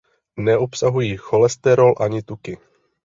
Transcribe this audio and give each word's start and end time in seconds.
Neobsahují 0.39 1.17
cholesterol 1.17 1.93
ani 1.99 2.21
tuky. 2.21 2.57